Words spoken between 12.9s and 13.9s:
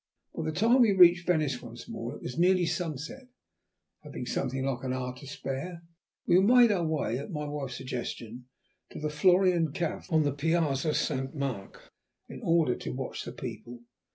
watch the people.